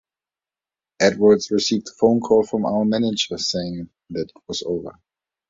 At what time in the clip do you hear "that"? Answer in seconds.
4.09-4.31